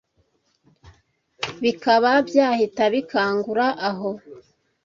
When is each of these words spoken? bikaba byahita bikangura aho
bikaba 1.63 2.11
byahita 2.27 2.83
bikangura 2.93 3.65
aho 3.89 4.09